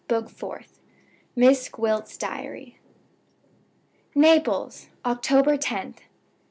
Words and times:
BOOK 0.07 0.29
THE 0.29 0.33
FOURTH. 0.33 0.79
I. 0.79 0.89
MISS 1.39 1.69
GWILT'S 1.69 2.17
DIARY. 2.17 2.79
"NAPLES, 4.15 4.87
October 5.05 5.57
10th. 5.59 5.99